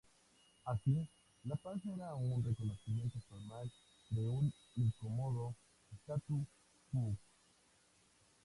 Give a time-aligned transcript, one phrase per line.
[0.65, 1.07] Así,
[1.43, 3.71] la paz era un reconocimiento formal
[4.09, 5.53] de un incómodo
[6.03, 6.43] "statu
[6.91, 7.15] quo".